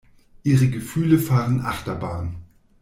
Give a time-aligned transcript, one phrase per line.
[0.41, 2.37] Ihre Gefühle fahren Achterbahn.